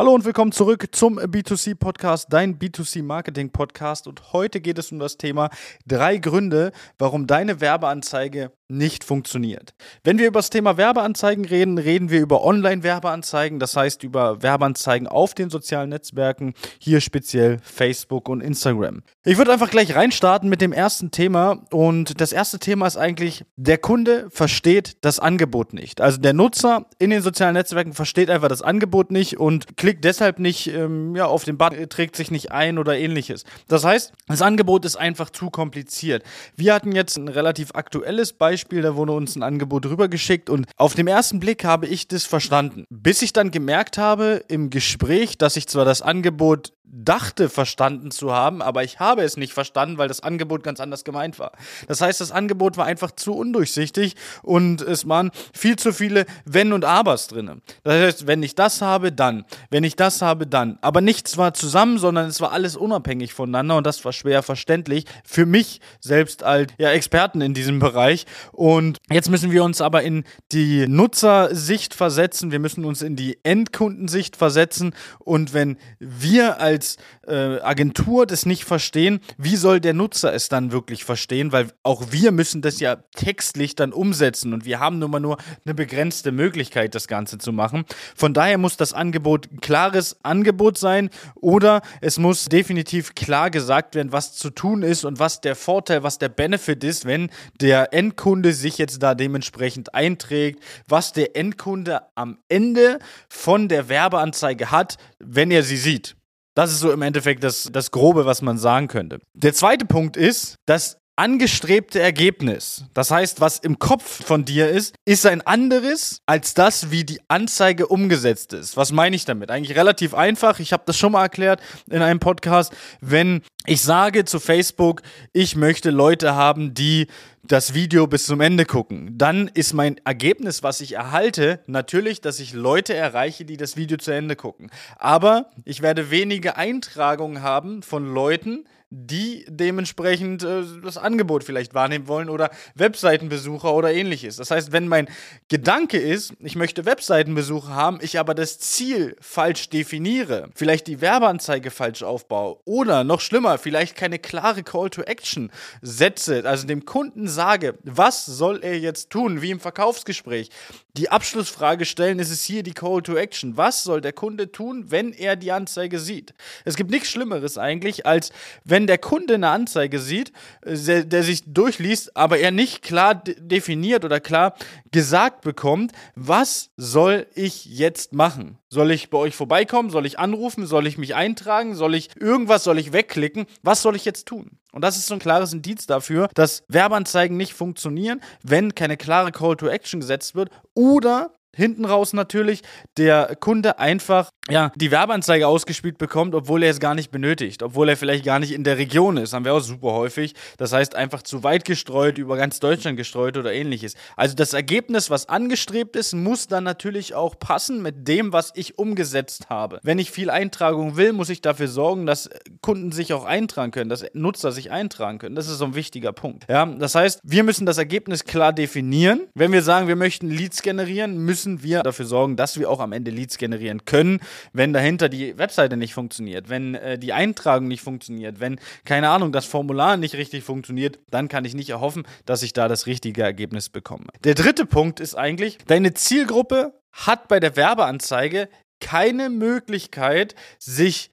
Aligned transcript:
Hallo 0.00 0.14
und 0.14 0.24
willkommen 0.24 0.50
zurück 0.50 0.86
zum 0.92 1.18
B2C 1.18 1.74
Podcast, 1.74 2.28
dein 2.30 2.58
B2C 2.58 3.02
Marketing 3.02 3.50
Podcast. 3.50 4.06
Und 4.06 4.32
heute 4.32 4.62
geht 4.62 4.78
es 4.78 4.90
um 4.92 4.98
das 4.98 5.18
Thema 5.18 5.50
drei 5.86 6.16
Gründe, 6.16 6.72
warum 6.96 7.26
deine 7.26 7.60
Werbeanzeige 7.60 8.50
nicht 8.70 9.04
funktioniert. 9.04 9.74
Wenn 10.04 10.18
wir 10.18 10.28
über 10.28 10.38
das 10.38 10.50
Thema 10.50 10.76
Werbeanzeigen 10.76 11.44
reden, 11.44 11.76
reden 11.76 12.08
wir 12.10 12.20
über 12.20 12.42
Online-Werbeanzeigen, 12.44 13.58
das 13.58 13.76
heißt 13.76 14.04
über 14.04 14.42
Werbeanzeigen 14.42 15.06
auf 15.08 15.34
den 15.34 15.50
sozialen 15.50 15.90
Netzwerken, 15.90 16.54
hier 16.78 17.00
speziell 17.00 17.58
Facebook 17.62 18.28
und 18.28 18.40
Instagram. 18.40 19.02
Ich 19.24 19.36
würde 19.36 19.52
einfach 19.52 19.70
gleich 19.70 19.94
reinstarten 19.94 20.48
mit 20.48 20.60
dem 20.60 20.72
ersten 20.72 21.10
Thema 21.10 21.64
und 21.72 22.20
das 22.20 22.32
erste 22.32 22.58
Thema 22.58 22.86
ist 22.86 22.96
eigentlich, 22.96 23.44
der 23.56 23.78
Kunde 23.78 24.28
versteht 24.30 25.04
das 25.04 25.18
Angebot 25.18 25.74
nicht. 25.74 26.00
Also 26.00 26.18
der 26.18 26.32
Nutzer 26.32 26.86
in 26.98 27.10
den 27.10 27.22
sozialen 27.22 27.54
Netzwerken 27.54 27.92
versteht 27.92 28.30
einfach 28.30 28.48
das 28.48 28.62
Angebot 28.62 29.10
nicht 29.10 29.38
und 29.38 29.76
klickt 29.76 29.89
deshalb 29.94 30.38
nicht 30.38 30.68
ähm, 30.68 31.16
ja, 31.16 31.26
auf 31.26 31.44
den 31.44 31.58
Button, 31.58 31.88
trägt 31.88 32.16
sich 32.16 32.30
nicht 32.30 32.52
ein 32.52 32.78
oder 32.78 32.96
ähnliches. 32.96 33.44
Das 33.68 33.84
heißt, 33.84 34.12
das 34.28 34.42
Angebot 34.42 34.84
ist 34.84 34.96
einfach 34.96 35.30
zu 35.30 35.50
kompliziert. 35.50 36.22
Wir 36.56 36.74
hatten 36.74 36.92
jetzt 36.92 37.16
ein 37.16 37.28
relativ 37.28 37.70
aktuelles 37.74 38.32
Beispiel 38.32 38.50
Beispiel, 38.60 38.82
da 38.82 38.96
wurde 38.96 39.12
uns 39.12 39.36
ein 39.36 39.42
Angebot 39.42 39.86
rübergeschickt 39.86 40.50
und 40.50 40.66
auf 40.76 40.94
dem 40.94 41.06
ersten 41.06 41.40
Blick 41.40 41.64
habe 41.64 41.86
ich 41.86 42.08
das 42.08 42.24
verstanden. 42.24 42.84
Bis 42.90 43.22
ich 43.22 43.32
dann 43.32 43.50
gemerkt 43.50 43.96
habe 43.96 44.44
im 44.48 44.70
Gespräch, 44.70 45.38
dass 45.38 45.56
ich 45.56 45.66
zwar 45.66 45.84
das 45.84 46.02
Angebot 46.02 46.72
dachte 46.92 47.48
verstanden 47.48 48.10
zu 48.10 48.32
haben, 48.32 48.62
aber 48.62 48.82
ich 48.82 48.98
habe 48.98 49.22
es 49.22 49.36
nicht 49.36 49.52
verstanden, 49.52 49.98
weil 49.98 50.08
das 50.08 50.20
Angebot 50.22 50.62
ganz 50.62 50.80
anders 50.80 51.04
gemeint 51.04 51.38
war. 51.38 51.52
Das 51.86 52.00
heißt, 52.00 52.20
das 52.20 52.32
Angebot 52.32 52.76
war 52.76 52.86
einfach 52.86 53.12
zu 53.12 53.34
undurchsichtig 53.34 54.16
und 54.42 54.82
es 54.82 55.08
waren 55.08 55.30
viel 55.54 55.76
zu 55.76 55.92
viele 55.92 56.26
Wenn 56.44 56.72
und 56.72 56.84
Abers 56.84 57.28
drin. 57.28 57.62
Das 57.84 57.94
heißt, 57.94 58.26
wenn 58.26 58.42
ich 58.42 58.54
das 58.54 58.82
habe, 58.82 59.12
dann. 59.12 59.44
Wenn 59.70 59.84
ich 59.84 59.94
das 59.94 60.20
habe, 60.20 60.46
dann. 60.46 60.78
Aber 60.80 61.00
nichts 61.00 61.36
war 61.36 61.54
zusammen, 61.54 61.98
sondern 61.98 62.26
es 62.26 62.40
war 62.40 62.52
alles 62.52 62.76
unabhängig 62.76 63.34
voneinander 63.34 63.76
und 63.76 63.86
das 63.86 64.04
war 64.04 64.12
schwer 64.12 64.42
verständlich 64.42 65.04
für 65.24 65.46
mich 65.46 65.80
selbst 66.00 66.42
als 66.42 66.72
ja, 66.78 66.90
Experten 66.90 67.40
in 67.40 67.54
diesem 67.54 67.78
Bereich. 67.78 68.26
Und 68.52 68.98
jetzt 69.10 69.30
müssen 69.30 69.52
wir 69.52 69.62
uns 69.62 69.80
aber 69.80 70.02
in 70.02 70.24
die 70.50 70.86
Nutzersicht 70.88 71.94
versetzen, 71.94 72.50
wir 72.50 72.58
müssen 72.58 72.84
uns 72.84 73.02
in 73.02 73.14
die 73.14 73.38
Endkundensicht 73.44 74.36
versetzen 74.36 74.94
und 75.18 75.54
wenn 75.54 75.76
wir 75.98 76.60
als 76.60 76.79
als 76.80 76.96
äh, 77.26 77.60
Agentur 77.60 78.26
das 78.26 78.46
nicht 78.46 78.64
verstehen, 78.64 79.20
wie 79.36 79.56
soll 79.56 79.80
der 79.80 79.92
Nutzer 79.92 80.32
es 80.32 80.48
dann 80.48 80.72
wirklich 80.72 81.04
verstehen? 81.04 81.52
Weil 81.52 81.68
auch 81.82 82.04
wir 82.10 82.32
müssen 82.32 82.62
das 82.62 82.80
ja 82.80 82.96
textlich 83.14 83.74
dann 83.76 83.92
umsetzen 83.92 84.54
und 84.54 84.64
wir 84.64 84.80
haben 84.80 84.98
nun 84.98 85.10
mal 85.10 85.20
nur 85.20 85.36
eine 85.66 85.74
begrenzte 85.74 86.32
Möglichkeit, 86.32 86.94
das 86.94 87.06
Ganze 87.06 87.36
zu 87.36 87.52
machen. 87.52 87.84
Von 88.16 88.32
daher 88.32 88.56
muss 88.56 88.78
das 88.78 88.94
Angebot 88.94 89.52
ein 89.52 89.60
klares 89.60 90.16
Angebot 90.22 90.78
sein 90.78 91.10
oder 91.34 91.82
es 92.00 92.18
muss 92.18 92.46
definitiv 92.46 93.14
klar 93.14 93.50
gesagt 93.50 93.94
werden, 93.94 94.12
was 94.12 94.34
zu 94.34 94.48
tun 94.48 94.82
ist 94.82 95.04
und 95.04 95.18
was 95.18 95.42
der 95.42 95.56
Vorteil, 95.56 96.02
was 96.02 96.16
der 96.16 96.30
Benefit 96.30 96.82
ist, 96.82 97.04
wenn 97.04 97.28
der 97.60 97.92
Endkunde 97.92 98.54
sich 98.54 98.78
jetzt 98.78 99.02
da 99.02 99.14
dementsprechend 99.14 99.94
einträgt, 99.94 100.62
was 100.88 101.12
der 101.12 101.36
Endkunde 101.36 102.00
am 102.14 102.38
Ende 102.48 103.00
von 103.28 103.68
der 103.68 103.90
Werbeanzeige 103.90 104.70
hat, 104.70 104.96
wenn 105.18 105.50
er 105.50 105.62
sie 105.62 105.76
sieht. 105.76 106.16
Das 106.54 106.72
ist 106.72 106.80
so 106.80 106.90
im 106.90 107.02
Endeffekt 107.02 107.44
das, 107.44 107.70
das 107.72 107.90
Grobe, 107.90 108.26
was 108.26 108.42
man 108.42 108.58
sagen 108.58 108.88
könnte. 108.88 109.20
Der 109.34 109.54
zweite 109.54 109.84
Punkt 109.84 110.16
ist, 110.16 110.56
das 110.66 110.99
angestrebte 111.20 112.00
Ergebnis, 112.00 112.86
das 112.94 113.10
heißt, 113.10 113.42
was 113.42 113.58
im 113.58 113.78
Kopf 113.78 114.24
von 114.24 114.46
dir 114.46 114.70
ist, 114.70 114.94
ist 115.04 115.26
ein 115.26 115.42
anderes 115.42 116.22
als 116.24 116.54
das, 116.54 116.90
wie 116.90 117.04
die 117.04 117.20
Anzeige 117.28 117.88
umgesetzt 117.88 118.54
ist. 118.54 118.78
Was 118.78 118.90
meine 118.90 119.14
ich 119.14 119.26
damit? 119.26 119.50
Eigentlich 119.50 119.76
relativ 119.76 120.14
einfach. 120.14 120.60
Ich 120.60 120.72
habe 120.72 120.84
das 120.86 120.96
schon 120.96 121.12
mal 121.12 121.20
erklärt 121.20 121.60
in 121.90 122.00
einem 122.00 122.20
Podcast. 122.20 122.72
Wenn 123.02 123.42
ich 123.66 123.82
sage 123.82 124.24
zu 124.24 124.40
Facebook, 124.40 125.02
ich 125.34 125.56
möchte 125.56 125.90
Leute 125.90 126.34
haben, 126.34 126.72
die 126.72 127.06
das 127.42 127.74
Video 127.74 128.06
bis 128.06 128.24
zum 128.24 128.40
Ende 128.40 128.64
gucken. 128.64 129.18
Dann 129.18 129.48
ist 129.48 129.74
mein 129.74 129.96
Ergebnis, 130.06 130.62
was 130.62 130.80
ich 130.80 130.94
erhalte, 130.94 131.60
natürlich, 131.66 132.22
dass 132.22 132.40
ich 132.40 132.54
Leute 132.54 132.94
erreiche, 132.94 133.44
die 133.44 133.58
das 133.58 133.76
Video 133.76 133.98
zu 133.98 134.10
Ende 134.10 134.36
gucken. 134.36 134.70
Aber 134.96 135.50
ich 135.66 135.82
werde 135.82 136.10
wenige 136.10 136.56
Eintragungen 136.56 137.42
haben 137.42 137.82
von 137.82 138.14
Leuten, 138.14 138.64
die 138.90 139.44
dementsprechend 139.48 140.42
äh, 140.42 140.64
das 140.82 140.98
Angebot 140.98 141.44
vielleicht 141.44 141.74
wahrnehmen 141.74 142.08
wollen 142.08 142.28
oder 142.28 142.50
Webseitenbesucher 142.74 143.72
oder 143.72 143.92
ähnliches. 143.92 144.36
Das 144.36 144.50
heißt, 144.50 144.72
wenn 144.72 144.88
mein 144.88 145.08
Gedanke 145.48 145.96
ist, 145.96 146.34
ich 146.40 146.56
möchte 146.56 146.84
Webseitenbesucher 146.84 147.74
haben, 147.74 148.00
ich 148.02 148.18
aber 148.18 148.34
das 148.34 148.58
Ziel 148.58 149.16
falsch 149.20 149.68
definiere, 149.68 150.50
vielleicht 150.56 150.88
die 150.88 151.00
Werbeanzeige 151.00 151.70
falsch 151.70 152.02
aufbaue 152.02 152.58
oder 152.64 153.04
noch 153.04 153.20
schlimmer, 153.20 153.58
vielleicht 153.58 153.94
keine 153.94 154.18
klare 154.18 154.64
Call 154.64 154.90
to 154.90 155.02
Action 155.02 155.52
setze, 155.82 156.44
also 156.44 156.66
dem 156.66 156.84
Kunden 156.84 157.28
sage, 157.28 157.78
was 157.84 158.26
soll 158.26 158.58
er 158.62 158.78
jetzt 158.78 159.10
tun, 159.10 159.40
wie 159.40 159.52
im 159.52 159.60
Verkaufsgespräch. 159.60 160.50
Die 160.96 161.08
Abschlussfrage 161.08 161.84
stellen, 161.84 162.18
ist 162.18 162.30
es 162.30 162.42
hier 162.42 162.64
die 162.64 162.72
Call 162.72 163.02
to 163.02 163.14
Action. 163.14 163.56
Was 163.56 163.84
soll 163.84 164.00
der 164.00 164.12
Kunde 164.12 164.50
tun, 164.50 164.86
wenn 164.88 165.12
er 165.12 165.36
die 165.36 165.52
Anzeige 165.52 166.00
sieht? 166.00 166.34
Es 166.64 166.74
gibt 166.74 166.90
nichts 166.90 167.08
Schlimmeres 167.08 167.58
eigentlich, 167.58 168.06
als 168.06 168.32
wenn 168.64 168.79
wenn 168.80 168.86
der 168.86 168.96
Kunde 168.96 169.34
eine 169.34 169.50
Anzeige 169.50 169.98
sieht, 169.98 170.32
äh, 170.62 170.74
der, 170.74 171.04
der 171.04 171.22
sich 171.22 171.42
durchliest, 171.44 172.16
aber 172.16 172.38
er 172.38 172.50
nicht 172.50 172.80
klar 172.80 173.14
definiert 173.14 174.06
oder 174.06 174.20
klar 174.20 174.54
gesagt 174.90 175.42
bekommt, 175.42 175.92
was 176.14 176.70
soll 176.78 177.26
ich 177.34 177.66
jetzt 177.66 178.14
machen? 178.14 178.56
Soll 178.70 178.90
ich 178.90 179.10
bei 179.10 179.18
euch 179.18 179.36
vorbeikommen? 179.36 179.90
Soll 179.90 180.06
ich 180.06 180.18
anrufen? 180.18 180.66
Soll 180.66 180.86
ich 180.86 180.96
mich 180.96 181.14
eintragen? 181.14 181.74
Soll 181.74 181.94
ich 181.94 182.08
irgendwas? 182.18 182.64
Soll 182.64 182.78
ich 182.78 182.94
wegklicken? 182.94 183.44
Was 183.62 183.82
soll 183.82 183.96
ich 183.96 184.06
jetzt 184.06 184.26
tun? 184.26 184.52
Und 184.72 184.82
das 184.82 184.96
ist 184.96 185.08
so 185.08 185.14
ein 185.14 185.20
klares 185.20 185.52
Indiz 185.52 185.86
dafür, 185.86 186.28
dass 186.34 186.62
Werbeanzeigen 186.68 187.36
nicht 187.36 187.52
funktionieren, 187.52 188.22
wenn 188.42 188.74
keine 188.74 188.96
klare 188.96 189.30
Call 189.30 189.56
to 189.56 189.68
Action 189.68 190.00
gesetzt 190.00 190.34
wird 190.34 190.48
oder 190.74 191.34
hinten 191.54 191.84
raus 191.84 192.12
natürlich 192.12 192.62
der 192.96 193.36
Kunde 193.36 193.78
einfach 193.78 194.30
ja, 194.50 194.72
die 194.76 194.90
Werbeanzeige 194.90 195.46
ausgespielt 195.46 195.98
bekommt, 195.98 196.34
obwohl 196.34 196.62
er 196.62 196.70
es 196.70 196.80
gar 196.80 196.94
nicht 196.94 197.10
benötigt, 197.10 197.62
obwohl 197.62 197.88
er 197.88 197.96
vielleicht 197.96 198.24
gar 198.24 198.38
nicht 198.38 198.52
in 198.52 198.64
der 198.64 198.78
Region 198.78 199.16
ist. 199.16 199.32
Haben 199.32 199.44
wir 199.44 199.54
auch 199.54 199.60
super 199.60 199.92
häufig. 199.92 200.34
Das 200.58 200.72
heißt, 200.72 200.94
einfach 200.94 201.22
zu 201.22 201.42
weit 201.42 201.64
gestreut, 201.64 202.18
über 202.18 202.36
ganz 202.36 202.60
Deutschland 202.60 202.96
gestreut 202.96 203.36
oder 203.36 203.52
ähnliches. 203.52 203.94
Also 204.16 204.34
das 204.34 204.52
Ergebnis, 204.52 205.10
was 205.10 205.28
angestrebt 205.28 205.96
ist, 205.96 206.14
muss 206.14 206.46
dann 206.46 206.64
natürlich 206.64 207.14
auch 207.14 207.38
passen 207.38 207.82
mit 207.82 208.08
dem, 208.08 208.32
was 208.32 208.52
ich 208.54 208.78
umgesetzt 208.78 209.50
habe. 209.50 209.80
Wenn 209.82 209.98
ich 209.98 210.10
viel 210.10 210.30
Eintragung 210.30 210.96
will, 210.96 211.12
muss 211.12 211.28
ich 211.28 211.40
dafür 211.40 211.68
sorgen, 211.68 212.06
dass 212.06 212.30
Kunden 212.60 212.92
sich 212.92 213.12
auch 213.12 213.24
eintragen 213.24 213.72
können, 213.72 213.90
dass 213.90 214.04
Nutzer 214.12 214.52
sich 214.52 214.70
eintragen 214.70 215.18
können. 215.18 215.34
Das 215.34 215.48
ist 215.48 215.58
so 215.58 215.64
ein 215.64 215.74
wichtiger 215.74 216.12
Punkt. 216.12 216.46
Ja, 216.48 216.66
das 216.66 216.94
heißt, 216.94 217.20
wir 217.22 217.44
müssen 217.44 217.66
das 217.66 217.78
Ergebnis 217.78 218.24
klar 218.24 218.52
definieren. 218.52 219.22
Wenn 219.34 219.52
wir 219.52 219.62
sagen, 219.62 219.88
wir 219.88 219.96
möchten 219.96 220.28
Leads 220.28 220.62
generieren, 220.62 221.18
müssen 221.18 221.62
wir 221.62 221.82
dafür 221.82 222.06
sorgen, 222.06 222.36
dass 222.36 222.58
wir 222.58 222.70
auch 222.70 222.80
am 222.80 222.92
Ende 222.92 223.10
Leads 223.10 223.38
generieren 223.38 223.84
können 223.84 224.20
wenn 224.52 224.72
dahinter 224.72 225.08
die 225.08 225.36
Webseite 225.38 225.76
nicht 225.76 225.94
funktioniert, 225.94 226.48
wenn 226.48 226.74
äh, 226.74 226.98
die 226.98 227.12
Eintragung 227.12 227.68
nicht 227.68 227.82
funktioniert, 227.82 228.40
wenn, 228.40 228.58
keine 228.84 229.08
Ahnung, 229.10 229.32
das 229.32 229.46
Formular 229.46 229.96
nicht 229.96 230.14
richtig 230.14 230.44
funktioniert, 230.44 230.98
dann 231.10 231.28
kann 231.28 231.44
ich 231.44 231.54
nicht 231.54 231.70
erhoffen, 231.70 232.04
dass 232.26 232.42
ich 232.42 232.52
da 232.52 232.68
das 232.68 232.86
richtige 232.86 233.22
Ergebnis 233.22 233.68
bekomme. 233.68 234.06
Der 234.24 234.34
dritte 234.34 234.66
Punkt 234.66 235.00
ist 235.00 235.14
eigentlich, 235.14 235.58
deine 235.66 235.94
Zielgruppe 235.94 236.74
hat 236.92 237.28
bei 237.28 237.40
der 237.40 237.56
Werbeanzeige 237.56 238.48
keine 238.80 239.30
Möglichkeit, 239.30 240.34
sich 240.58 241.10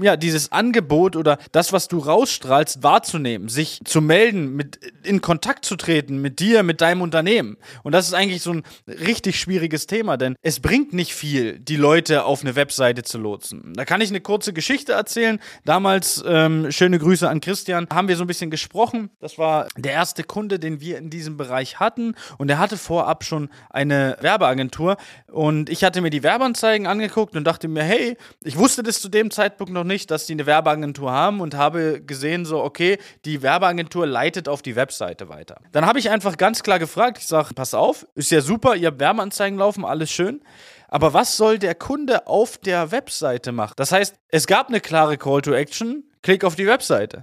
ja 0.00 0.16
dieses 0.16 0.52
Angebot 0.52 1.16
oder 1.16 1.38
das, 1.52 1.72
was 1.72 1.88
du 1.88 1.98
rausstrahlst, 1.98 2.82
wahrzunehmen, 2.82 3.48
sich 3.48 3.80
zu 3.84 4.00
melden, 4.00 4.56
mit 4.56 4.80
in 5.02 5.20
Kontakt 5.20 5.64
zu 5.64 5.76
treten 5.76 6.22
mit 6.22 6.40
dir, 6.40 6.62
mit 6.62 6.80
deinem 6.80 7.02
Unternehmen. 7.02 7.58
Und 7.82 7.92
das 7.92 8.06
ist 8.06 8.14
eigentlich 8.14 8.42
so 8.42 8.52
ein 8.52 8.62
richtig 8.86 9.38
schwieriges 9.38 9.86
Thema, 9.86 10.16
denn 10.16 10.36
es 10.40 10.60
bringt 10.60 10.92
nicht 10.94 11.14
viel, 11.14 11.58
die 11.58 11.76
Leute 11.76 12.24
auf 12.24 12.40
eine 12.40 12.56
Webseite 12.56 13.02
zu 13.02 13.18
lotsen. 13.18 13.74
Da 13.74 13.84
kann 13.84 14.00
ich 14.00 14.08
eine 14.08 14.20
kurze 14.20 14.52
Geschichte 14.52 14.92
erzählen. 14.92 15.40
Damals 15.64 16.24
ähm, 16.26 16.72
schöne 16.72 16.98
Grüße 16.98 17.28
an 17.28 17.40
Christian. 17.40 17.86
Haben 17.92 18.08
wir 18.08 18.16
so 18.16 18.24
ein 18.24 18.28
bisschen 18.28 18.50
gesprochen. 18.50 19.10
Das 19.20 19.36
war 19.36 19.68
der 19.76 19.92
erste 19.92 20.24
Kunde, 20.24 20.58
den 20.58 20.80
wir 20.80 20.96
in 20.96 21.10
diesem 21.10 21.36
Bereich 21.36 21.80
hatten, 21.80 22.14
und 22.38 22.50
er 22.50 22.58
hatte 22.58 22.76
vorab 22.76 23.24
schon 23.24 23.50
eine 23.68 24.16
Werbeagentur. 24.20 24.96
Und 25.26 25.68
ich 25.68 25.84
hatte 25.84 26.00
mir 26.00 26.10
die 26.10 26.22
Werbeanzeigen 26.22 26.86
angeschaut 26.86 26.99
angeguckt 27.00 27.36
und 27.36 27.44
dachte 27.44 27.68
mir, 27.68 27.82
hey, 27.82 28.16
ich 28.44 28.56
wusste 28.56 28.82
das 28.82 29.00
zu 29.00 29.08
dem 29.08 29.30
Zeitpunkt 29.30 29.72
noch 29.72 29.84
nicht, 29.84 30.10
dass 30.10 30.26
die 30.26 30.34
eine 30.34 30.46
Werbeagentur 30.46 31.10
haben 31.10 31.40
und 31.40 31.54
habe 31.54 32.00
gesehen, 32.00 32.44
so, 32.44 32.62
okay, 32.62 32.98
die 33.24 33.42
Werbeagentur 33.42 34.06
leitet 34.06 34.48
auf 34.48 34.62
die 34.62 34.76
Webseite 34.76 35.28
weiter. 35.28 35.60
Dann 35.72 35.86
habe 35.86 35.98
ich 35.98 36.10
einfach 36.10 36.36
ganz 36.36 36.62
klar 36.62 36.78
gefragt, 36.78 37.18
ich 37.18 37.26
sage, 37.26 37.54
pass 37.54 37.74
auf, 37.74 38.06
ist 38.14 38.30
ja 38.30 38.40
super, 38.40 38.76
ihr 38.76 38.88
habt 38.88 39.00
Werbeanzeigen 39.00 39.58
laufen, 39.58 39.84
alles 39.84 40.10
schön. 40.10 40.42
Aber 40.88 41.14
was 41.14 41.36
soll 41.36 41.58
der 41.58 41.74
Kunde 41.74 42.26
auf 42.26 42.58
der 42.58 42.90
Webseite 42.90 43.52
machen? 43.52 43.74
Das 43.76 43.92
heißt, 43.92 44.16
es 44.28 44.46
gab 44.46 44.68
eine 44.68 44.80
klare 44.80 45.16
Call 45.16 45.40
to 45.40 45.52
Action, 45.52 46.04
klick 46.22 46.44
auf 46.44 46.56
die 46.56 46.66
Webseite. 46.66 47.22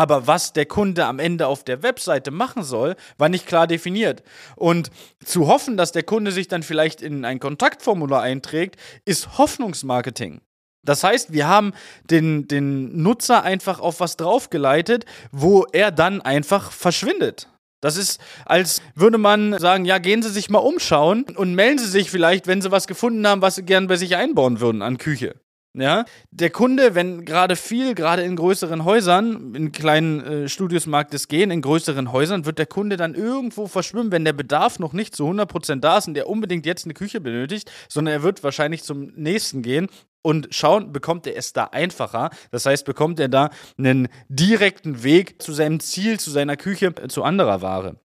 Aber 0.00 0.26
was 0.26 0.54
der 0.54 0.64
Kunde 0.64 1.04
am 1.04 1.18
Ende 1.18 1.46
auf 1.46 1.62
der 1.62 1.82
Webseite 1.82 2.30
machen 2.30 2.62
soll, 2.62 2.96
war 3.18 3.28
nicht 3.28 3.46
klar 3.46 3.66
definiert. 3.66 4.22
Und 4.56 4.90
zu 5.22 5.46
hoffen, 5.46 5.76
dass 5.76 5.92
der 5.92 6.04
Kunde 6.04 6.32
sich 6.32 6.48
dann 6.48 6.62
vielleicht 6.62 7.02
in 7.02 7.26
ein 7.26 7.38
Kontaktformular 7.38 8.22
einträgt, 8.22 8.76
ist 9.04 9.36
Hoffnungsmarketing. 9.36 10.40
Das 10.82 11.04
heißt, 11.04 11.34
wir 11.34 11.48
haben 11.48 11.74
den, 12.08 12.48
den 12.48 13.02
Nutzer 13.02 13.42
einfach 13.42 13.78
auf 13.78 14.00
was 14.00 14.16
draufgeleitet, 14.16 15.04
wo 15.32 15.66
er 15.70 15.90
dann 15.90 16.22
einfach 16.22 16.72
verschwindet. 16.72 17.50
Das 17.82 17.98
ist, 17.98 18.22
als 18.46 18.80
würde 18.94 19.18
man 19.18 19.58
sagen, 19.58 19.84
ja, 19.84 19.98
gehen 19.98 20.22
Sie 20.22 20.30
sich 20.30 20.48
mal 20.48 20.60
umschauen 20.60 21.24
und 21.36 21.54
melden 21.54 21.78
Sie 21.78 21.90
sich 21.90 22.10
vielleicht, 22.10 22.46
wenn 22.46 22.62
Sie 22.62 22.70
was 22.70 22.86
gefunden 22.86 23.26
haben, 23.26 23.42
was 23.42 23.56
Sie 23.56 23.64
gern 23.64 23.86
bei 23.86 23.96
sich 23.96 24.16
einbauen 24.16 24.60
würden 24.60 24.80
an 24.80 24.96
Küche. 24.96 25.34
Ja, 25.72 26.04
der 26.32 26.50
Kunde, 26.50 26.96
wenn 26.96 27.24
gerade 27.24 27.54
viel, 27.54 27.94
gerade 27.94 28.22
in 28.22 28.34
größeren 28.34 28.84
Häusern, 28.84 29.54
in 29.54 29.70
kleinen 29.70 30.20
äh, 30.20 30.48
Studios 30.48 30.86
mag 30.86 31.12
das 31.12 31.28
gehen, 31.28 31.52
in 31.52 31.62
größeren 31.62 32.10
Häusern 32.10 32.44
wird 32.44 32.58
der 32.58 32.66
Kunde 32.66 32.96
dann 32.96 33.14
irgendwo 33.14 33.68
verschwimmen, 33.68 34.10
wenn 34.10 34.24
der 34.24 34.32
Bedarf 34.32 34.80
noch 34.80 34.92
nicht 34.92 35.14
zu 35.14 35.28
100% 35.28 35.78
da 35.78 35.98
ist 35.98 36.08
und 36.08 36.14
der 36.14 36.28
unbedingt 36.28 36.66
jetzt 36.66 36.86
eine 36.86 36.94
Küche 36.94 37.20
benötigt, 37.20 37.70
sondern 37.88 38.14
er 38.14 38.22
wird 38.24 38.42
wahrscheinlich 38.42 38.82
zum 38.82 39.12
nächsten 39.14 39.62
gehen 39.62 39.86
und 40.22 40.48
schauen, 40.50 40.92
bekommt 40.92 41.28
er 41.28 41.36
es 41.36 41.52
da 41.52 41.66
einfacher. 41.66 42.30
Das 42.50 42.66
heißt, 42.66 42.84
bekommt 42.84 43.20
er 43.20 43.28
da 43.28 43.50
einen 43.78 44.08
direkten 44.28 45.04
Weg 45.04 45.40
zu 45.40 45.52
seinem 45.52 45.78
Ziel, 45.78 46.18
zu 46.18 46.32
seiner 46.32 46.56
Küche, 46.56 46.86
äh, 47.00 47.06
zu 47.06 47.22
anderer 47.22 47.62
Ware. 47.62 48.00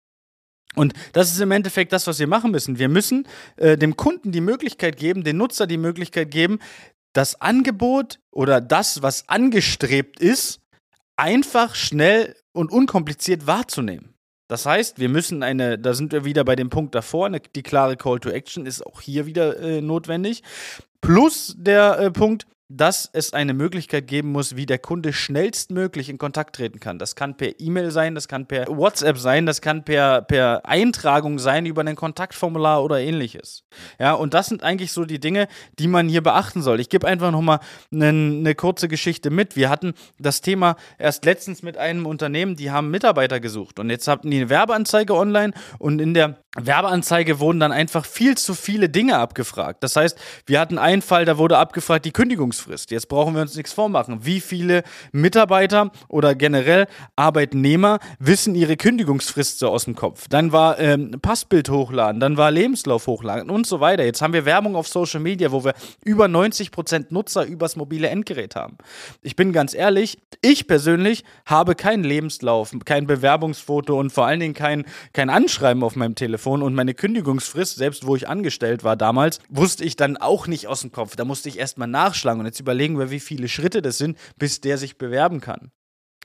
Und 0.76 0.94
das 1.14 1.32
ist 1.32 1.40
im 1.40 1.52
Endeffekt 1.52 1.94
das, 1.94 2.06
was 2.06 2.20
wir 2.20 2.28
machen 2.28 2.52
müssen. 2.52 2.78
Wir 2.78 2.90
müssen 2.90 3.28
äh, 3.56 3.78
dem 3.78 3.96
Kunden 3.96 4.32
die 4.32 4.42
Möglichkeit 4.42 4.98
geben, 4.98 5.24
den 5.24 5.38
Nutzer 5.38 5.68
die 5.68 5.78
Möglichkeit 5.78 6.32
geben, 6.32 6.60
das 7.16 7.40
Angebot 7.40 8.20
oder 8.32 8.60
das, 8.60 9.02
was 9.02 9.30
angestrebt 9.30 10.20
ist, 10.20 10.60
einfach 11.16 11.74
schnell 11.74 12.36
und 12.52 12.72
unkompliziert 12.72 13.48
wahrzunehmen. 13.48 14.14
Das 14.48 14.66
heißt, 14.66 15.00
wir 15.00 15.10
müssen 15.10 15.42
eine, 15.42 15.80
da 15.80 15.94
sind 15.94 16.12
wir 16.12 16.26
wieder 16.26 16.44
bei 16.44 16.56
dem 16.56 16.70
Punkt 16.70 16.94
davor, 16.94 17.26
eine, 17.26 17.40
die 17.40 17.64
klare 17.64 17.98
Call 17.98 18.20
to 18.20 18.30
Action 18.30 18.66
ist 18.66 18.86
auch 18.86 19.02
hier 19.02 19.26
wieder 19.26 19.60
äh, 19.60 19.82
notwendig. 19.82 20.44
Plus 21.02 21.56
der 21.58 22.00
äh, 22.00 22.12
Punkt, 22.12 22.46
dass 22.68 23.08
es 23.14 23.34
eine 23.34 23.54
Möglichkeit 23.54 24.08
geben 24.08 24.32
muss, 24.32 24.56
wie 24.56 24.66
der 24.66 24.80
Kunde 24.80 25.14
schnellstmöglich 25.14 26.10
in 26.10 26.18
Kontakt 26.18 26.56
treten 26.56 26.80
kann. 26.80 26.98
Das 26.98 27.16
kann 27.16 27.38
per 27.38 27.60
E-Mail 27.60 27.92
sein, 27.92 28.16
das 28.16 28.28
kann 28.28 28.48
per 28.48 28.68
WhatsApp 28.68 29.20
sein, 29.20 29.46
das 29.46 29.62
kann 29.62 29.86
per, 29.86 30.24
per 30.24 30.66
Eintragung 30.66 31.38
sein 31.38 31.68
über 31.68 31.82
ein 31.82 31.96
Kontaktformular 31.96 32.84
oder 32.84 33.00
ähnliches. 33.00 33.66
Ja, 34.00 34.14
und 34.14 34.34
das 34.34 34.48
sind 34.48 34.64
eigentlich 34.64 34.92
so 34.92 35.06
die 35.06 35.20
Dinge, 35.20 35.48
die 35.78 35.88
man 35.88 36.10
hier 36.10 36.24
beachten 36.24 36.64
soll. 36.64 36.80
Ich 36.80 36.90
gebe 36.90 37.08
einfach 37.08 37.32
nochmal 37.32 37.60
eine, 37.92 38.08
eine 38.08 38.56
kurze 38.56 38.88
Geschichte 38.88 39.30
mit. 39.30 39.56
Wir 39.56 39.70
hatten 39.70 39.94
das 40.18 40.42
Thema 40.42 40.76
erst 40.98 41.26
letztens 41.26 41.62
mit 41.62 41.78
einem 41.78 42.08
Unternehmen, 42.08 42.56
die 42.56 42.72
haben 42.72 42.90
Mitarbeiter 42.90 43.40
gesucht 43.40 43.80
und 43.80 43.92
jetzt 43.92 44.08
hatten 44.08 44.32
die 44.32 44.38
eine 44.38 44.50
Werbeanzeige 44.50 45.14
online 45.14 45.54
und 45.78 46.00
in 46.02 46.16
der 46.16 46.40
Werbeanzeige 46.56 47.40
wurden 47.40 47.60
dann 47.60 47.72
einfach 47.72 48.06
viel 48.06 48.38
zu 48.38 48.54
viele 48.54 48.90
Dinge 48.90 49.18
abgefragt. 49.18 49.84
Das 49.84 49.96
heißt, 49.96 50.18
wir 50.46 50.60
hatten 50.60 50.78
einen 50.78 51.02
Fall, 51.02 51.26
da 51.26 51.38
wurde 51.38 51.58
abgefragt 51.58 52.06
die 52.06 52.12
Kündigungsfrist. 52.12 52.92
Jetzt 52.92 53.10
brauchen 53.10 53.36
wir 53.36 53.42
uns 53.42 53.56
nichts 53.56 53.74
vormachen. 53.74 54.26
Wie 54.26 54.40
viele 54.40 54.84
Mitarbeiter 55.12 55.92
oder 56.08 56.34
generell 56.34 56.88
Arbeitnehmer 57.18 58.00
wissen 58.20 58.56
ihre 58.56 58.78
Kündigungsfrist 58.78 59.60
so 59.60 59.70
aus 59.70 59.86
dem 59.86 59.96
Kopf? 59.96 60.28
Dann 60.30 60.54
war 60.54 60.80
ähm, 60.80 61.12
Passbild 61.22 61.70
hochladen, 61.70 62.22
dann 62.22 62.38
war 62.38 62.52
Lebenslauf 62.52 63.08
hochladen 63.08 63.50
und 63.50 63.68
so 63.68 63.82
weiter. 63.82 64.06
Jetzt 64.06 64.22
haben 64.22 64.34
wir 64.34 64.46
Werbung 64.46 64.78
auf 64.78 64.88
Social 64.88 65.20
Media, 65.20 65.52
wo 65.52 65.66
wir 65.66 65.74
über 66.06 66.30
90 66.30 66.72
Prozent 66.72 67.12
Nutzer 67.12 67.46
übers 67.46 67.76
mobile 67.76 68.08
Endgerät 68.08 68.56
haben. 68.56 68.78
Ich 69.22 69.36
bin 69.36 69.52
ganz 69.52 69.74
ehrlich, 69.74 70.20
ich 70.42 70.68
persönlich 70.68 71.26
habe 71.46 71.76
keinen 71.76 72.06
Lebenslauf, 72.06 72.72
kein 72.86 73.08
Bewerbungsfoto 73.08 74.00
und 74.00 74.12
vor 74.12 74.26
allen 74.26 74.40
Dingen 74.40 74.54
kein, 74.54 74.86
kein 75.12 75.30
Anschreiben 75.30 75.84
auf 75.84 75.98
meinem 75.98 76.16
Telefon. 76.16 76.45
Telefon 76.46 76.62
und 76.62 76.76
meine 76.76 76.94
Kündigungsfrist, 76.94 77.76
selbst 77.76 78.06
wo 78.06 78.16
ich 78.16 78.30
angestellt 78.30 78.84
war 78.84 78.96
damals, 78.96 79.40
wusste 79.50 79.84
ich 79.84 79.96
dann 79.96 80.16
auch 80.16 80.46
nicht 80.46 80.68
aus 80.68 80.82
dem 80.82 80.92
Kopf. 80.92 81.16
Da 81.16 81.26
musste 81.26 81.50
ich 81.50 81.58
erstmal 81.58 81.88
nachschlagen 81.88 82.40
und 82.40 82.46
jetzt 82.46 82.60
überlegen 82.60 83.00
wir, 83.00 83.10
wie 83.10 83.20
viele 83.20 83.48
Schritte 83.48 83.82
das 83.82 83.98
sind, 83.98 84.16
bis 84.38 84.62
der 84.62 84.78
sich 84.78 85.00
bewerben 85.00 85.42
kann. 85.42 85.72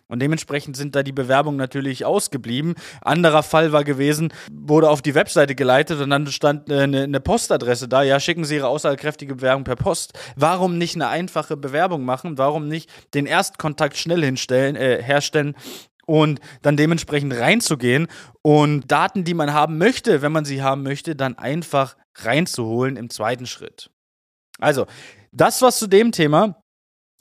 Und 0.08 0.20
dementsprechend 0.20 0.76
sind 0.76 0.94
da 0.96 1.04
die 1.04 1.12
Bewerbungen 1.12 1.56
natürlich 1.56 2.04
ausgeblieben. 2.04 2.74
Anderer 3.00 3.44
Fall 3.44 3.72
war 3.72 3.84
gewesen, 3.84 4.32
wurde 4.50 4.90
auf 4.90 5.02
die 5.02 5.14
Webseite 5.14 5.54
geleitet 5.54 6.00
und 6.00 6.10
dann 6.10 6.26
stand 6.26 6.70
eine, 6.70 7.04
eine 7.04 7.20
Postadresse 7.20 7.86
da. 7.86 8.02
Ja, 8.02 8.18
schicken 8.18 8.44
Sie 8.44 8.56
Ihre 8.56 8.66
aussagekräftige 8.66 9.36
Bewerbung 9.36 9.62
per 9.62 9.76
Post. 9.76 10.18
Warum 10.34 10.78
nicht 10.78 10.96
eine 10.96 11.08
einfache 11.08 11.56
Bewerbung 11.56 12.04
machen? 12.04 12.38
Warum 12.38 12.66
nicht 12.66 12.90
den 13.14 13.24
Erstkontakt 13.24 13.96
schnell 13.96 14.24
hinstellen, 14.24 14.74
äh, 14.74 15.00
herstellen 15.00 15.54
und 16.10 16.40
dann 16.62 16.76
dementsprechend 16.76 17.32
reinzugehen 17.32 18.08
und 18.42 18.90
Daten, 18.90 19.22
die 19.22 19.32
man 19.32 19.52
haben 19.52 19.78
möchte, 19.78 20.22
wenn 20.22 20.32
man 20.32 20.44
sie 20.44 20.60
haben 20.60 20.82
möchte, 20.82 21.14
dann 21.14 21.38
einfach 21.38 21.96
reinzuholen 22.16 22.96
im 22.96 23.10
zweiten 23.10 23.46
Schritt. 23.46 23.92
Also, 24.58 24.86
das 25.30 25.62
was 25.62 25.78
zu 25.78 25.86
dem 25.86 26.10
Thema. 26.10 26.59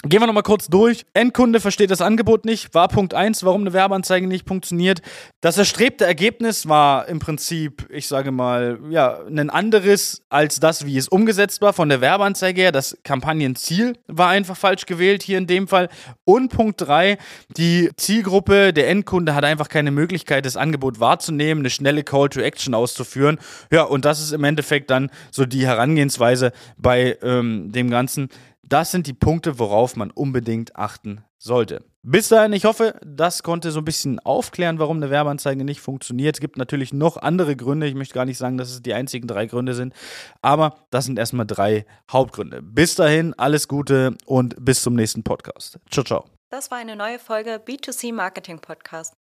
Gehen 0.06 0.22
wir 0.22 0.28
nochmal 0.28 0.44
kurz 0.44 0.70
durch. 0.70 1.06
Endkunde 1.14 1.60
versteht 1.60 1.92
das 1.92 2.00
Angebot 2.00 2.46
nicht. 2.46 2.74
War 2.74 2.88
Punkt 2.88 3.14
1, 3.14 3.44
warum 3.44 3.62
eine 3.62 3.74
Werbeanzeige 3.74 4.28
nicht 4.28 4.48
funktioniert. 4.48 5.02
Das 5.42 5.58
erstrebte 5.58 6.06
Ergebnis 6.06 6.70
war 6.70 7.10
im 7.10 7.20
Prinzip, 7.20 7.86
ich 7.90 8.08
sage 8.08 8.32
mal, 8.32 8.80
ja, 8.90 9.20
ein 9.28 9.50
anderes 9.50 10.22
als 10.30 10.62
das, 10.62 10.86
wie 10.86 10.98
es 10.98 11.10
umgesetzt 11.10 11.62
war 11.62 11.74
von 11.74 11.90
der 11.90 12.00
Werbeanzeige 12.00 12.62
her. 12.62 12.72
Das 12.72 12.98
Kampagnenziel 13.04 13.98
war 14.08 14.30
einfach 14.30 14.56
falsch 14.56 14.86
gewählt 14.86 15.22
hier 15.22 15.38
in 15.38 15.48
dem 15.48 15.68
Fall. 15.68 15.90
Und 16.24 16.48
Punkt 16.48 16.80
3, 16.80 17.18
die 17.58 17.90
Zielgruppe, 17.98 18.72
der 18.72 18.88
Endkunde 18.88 19.36
hat 19.36 19.44
einfach 19.44 19.68
keine 19.68 19.92
Möglichkeit, 19.92 20.46
das 20.46 20.56
Angebot 20.56 21.02
wahrzunehmen, 21.02 21.64
eine 21.64 21.70
schnelle 21.70 22.06
Call 22.06 22.30
to 22.30 22.40
Action 22.40 22.74
auszuführen. 22.74 23.38
Ja, 23.70 23.84
und 23.84 24.06
das 24.06 24.22
ist 24.22 24.32
im 24.32 24.46
Endeffekt 24.46 24.92
dann 24.92 25.12
so 25.30 25.46
die 25.46 25.68
Herangehensweise 25.68 26.54
bei 26.78 27.18
ähm, 27.22 27.74
dem 27.74 27.90
Ganzen. 27.90 28.30
Das 28.68 28.92
sind 28.92 29.08
die 29.08 29.14
Punkte, 29.14 29.58
worauf 29.58 29.96
man 29.96 30.12
unbedingt 30.12 30.76
achten 30.76 31.24
sollte. 31.38 31.86
Bis 32.02 32.30
dahin, 32.30 32.54
ich 32.54 32.66
hoffe, 32.66 33.00
das 33.06 33.44
konnte 33.44 33.72
so 33.72 33.80
ein 33.80 33.86
bisschen 33.86 34.20
aufklären, 34.20 34.80
warum 34.80 34.98
eine 34.98 35.10
Werbeanzeige 35.10 35.64
nicht 35.64 35.82
funktioniert. 35.82 36.38
Es 36.38 36.42
gibt 36.42 36.58
natürlich 36.58 36.94
noch 36.94 37.18
andere 37.18 37.56
Gründe. 37.56 37.88
Ich 37.88 37.96
möchte 37.96 38.14
gar 38.14 38.26
nicht 38.26 38.38
sagen, 38.38 38.58
dass 38.58 38.70
es 38.70 38.82
die 38.82 38.94
einzigen 38.94 39.28
drei 39.28 39.48
Gründe 39.48 39.74
sind, 39.74 39.94
aber 40.42 40.86
das 40.92 41.06
sind 41.06 41.20
erstmal 41.20 41.46
drei 41.46 41.86
Hauptgründe. 42.12 42.62
Bis 42.62 42.96
dahin, 42.96 43.34
alles 43.36 43.68
Gute 43.68 44.16
und 44.26 44.56
bis 44.64 44.82
zum 44.82 44.96
nächsten 44.96 45.24
Podcast. 45.24 45.80
Ciao, 45.90 46.06
ciao. 46.06 46.26
Das 46.52 46.72
war 46.72 46.78
eine 46.78 46.96
neue 46.96 47.20
Folge 47.20 47.62
B2C 47.66 48.14
Marketing 48.14 48.60
Podcast. 48.60 49.14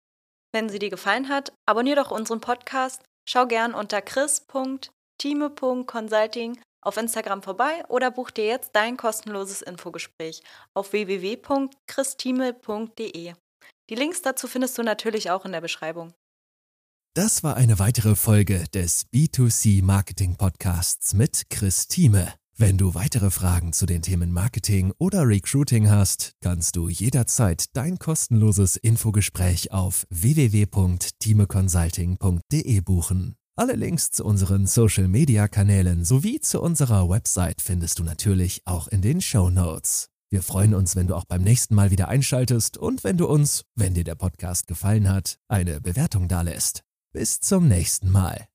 Wenn 0.51 0.69
sie 0.69 0.79
dir 0.79 0.89
gefallen 0.89 1.29
hat, 1.29 1.53
abonniere 1.67 2.01
doch 2.01 2.09
unseren 2.11 2.41
Podcast, 2.41 3.03
schau 3.27 3.45
gern 3.45 3.73
unter 3.73 4.01
chris.time.consulting 4.01 6.59
auf 6.81 6.97
Instagram 6.97 7.41
vorbei 7.41 7.85
oder 7.87 8.11
buch 8.11 8.31
dir 8.31 8.45
jetzt 8.45 8.71
dein 8.73 8.97
kostenloses 8.97 9.61
Infogespräch 9.61 10.43
auf 10.73 10.91
www.christime.de. 10.93 13.33
Die 13.89 13.95
Links 13.95 14.21
dazu 14.21 14.47
findest 14.47 14.77
du 14.77 14.83
natürlich 14.83 15.31
auch 15.31 15.45
in 15.45 15.51
der 15.51 15.61
Beschreibung. 15.61 16.13
Das 17.15 17.43
war 17.43 17.55
eine 17.55 17.79
weitere 17.79 18.13
Folge 18.15 18.65
des 18.73 19.07
B2C 19.11 19.83
Marketing 19.83 20.35
Podcasts 20.35 21.13
mit 21.13 21.49
Chris 21.49 21.87
Thieme. 21.87 22.33
Wenn 22.55 22.77
du 22.77 22.93
weitere 22.93 23.31
Fragen 23.31 23.73
zu 23.73 23.85
den 23.85 24.01
Themen 24.01 24.33
Marketing 24.33 24.91
oder 24.97 25.25
Recruiting 25.25 25.89
hast, 25.89 26.33
kannst 26.41 26.75
du 26.75 26.89
jederzeit 26.89 27.73
dein 27.75 27.99
kostenloses 27.99 28.75
Infogespräch 28.75 29.71
auf 29.71 30.05
www.timeconsulting.de 30.09 32.81
buchen. 32.81 33.38
Alle 33.59 33.73
Links 33.73 34.11
zu 34.11 34.23
unseren 34.23 34.67
Social-Media-Kanälen 34.67 36.05
sowie 36.05 36.39
zu 36.39 36.61
unserer 36.61 37.09
Website 37.09 37.61
findest 37.61 37.99
du 37.99 38.05
natürlich 38.05 38.61
auch 38.63 38.87
in 38.87 39.01
den 39.01 39.19
Show 39.19 39.49
Notes. 39.49 40.07
Wir 40.29 40.41
freuen 40.43 40.73
uns, 40.73 40.95
wenn 40.95 41.07
du 41.07 41.15
auch 41.15 41.25
beim 41.25 41.41
nächsten 41.41 41.75
Mal 41.75 41.91
wieder 41.91 42.07
einschaltest 42.07 42.77
und 42.77 43.03
wenn 43.03 43.17
du 43.17 43.27
uns, 43.27 43.65
wenn 43.75 43.93
dir 43.93 44.05
der 44.05 44.15
Podcast 44.15 44.67
gefallen 44.67 45.09
hat, 45.09 45.39
eine 45.49 45.81
Bewertung 45.81 46.29
dalässt. 46.29 46.83
Bis 47.11 47.41
zum 47.41 47.67
nächsten 47.67 48.09
Mal. 48.09 48.48